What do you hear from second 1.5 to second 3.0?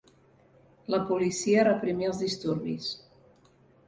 reprimí els disturbis.